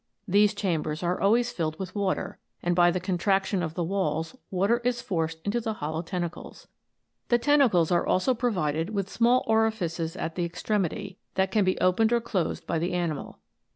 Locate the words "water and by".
1.93-2.89